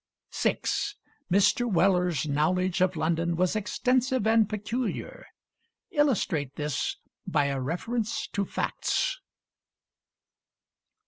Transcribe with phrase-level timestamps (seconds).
[0.31, 0.95] 6.
[1.31, 1.71] "Mr.
[1.71, 5.27] Weller's knowledge of London was extensive and peculiar."
[5.91, 9.19] Illustrate this by a reference to facts.